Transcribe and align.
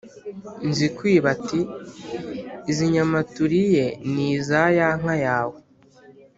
Nzikwiba 0.69 1.27
ati: 1.35 1.61
"Izi 2.71 2.85
nyama 2.95 3.19
turiye 3.33 3.85
ni 4.13 4.25
iza 4.35 4.61
ya 4.77 4.89
nka 4.99 5.15
yawe 5.25 5.57